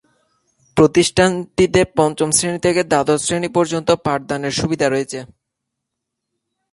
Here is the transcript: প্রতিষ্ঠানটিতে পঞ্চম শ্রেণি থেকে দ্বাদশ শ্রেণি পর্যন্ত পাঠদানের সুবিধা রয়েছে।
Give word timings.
প্রতিষ্ঠানটিতে 0.77 1.81
পঞ্চম 1.97 2.29
শ্রেণি 2.37 2.59
থেকে 2.65 2.81
দ্বাদশ 2.91 3.19
শ্রেণি 3.25 3.49
পর্যন্ত 3.57 3.89
পাঠদানের 4.05 4.53
সুবিধা 4.59 4.87
রয়েছে। 4.89 5.19